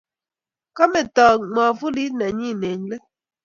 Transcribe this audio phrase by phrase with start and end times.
[0.75, 3.03] Koo meto mwavulit nenyi eng let